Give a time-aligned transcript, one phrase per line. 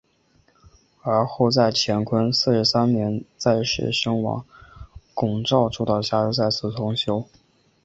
[1.03, 4.43] 而后在乾隆四十三年在士绅王
[5.13, 7.27] 拱照主导下又再次重修。